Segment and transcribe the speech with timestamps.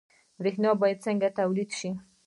[0.39, 1.89] برښنا باید څنګه تولید شي؟